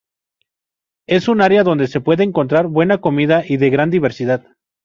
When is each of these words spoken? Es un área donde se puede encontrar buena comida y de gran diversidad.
Es 1.07 1.27
un 1.27 1.41
área 1.41 1.61
donde 1.61 1.85
se 1.85 2.01
puede 2.01 2.23
encontrar 2.23 2.65
buena 2.65 2.99
comida 3.01 3.43
y 3.47 3.57
de 3.57 3.69
gran 3.69 3.91
diversidad. 3.91 4.43